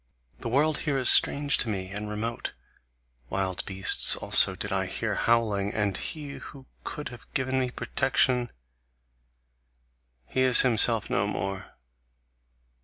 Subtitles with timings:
[0.39, 2.53] The world here is strange to me, and remote;
[3.29, 8.49] wild beasts also did I hear howling; and he who could have given me protection
[10.25, 11.75] he is himself no more.